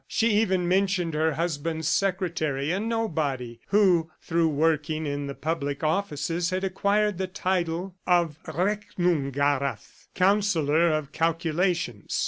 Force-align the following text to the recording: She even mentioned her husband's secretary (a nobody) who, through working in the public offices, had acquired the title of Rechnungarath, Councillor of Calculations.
She 0.07 0.31
even 0.41 0.67
mentioned 0.67 1.13
her 1.13 1.33
husband's 1.33 1.87
secretary 1.87 2.71
(a 2.71 2.79
nobody) 2.79 3.59
who, 3.67 4.09
through 4.19 4.47
working 4.49 5.05
in 5.05 5.27
the 5.27 5.35
public 5.35 5.83
offices, 5.83 6.49
had 6.49 6.63
acquired 6.63 7.19
the 7.19 7.27
title 7.27 7.93
of 8.07 8.39
Rechnungarath, 8.47 10.07
Councillor 10.15 10.87
of 10.89 11.11
Calculations. 11.11 12.19